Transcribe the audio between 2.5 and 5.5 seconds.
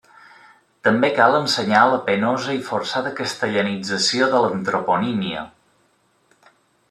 i forçada castellanització de l'antroponímia.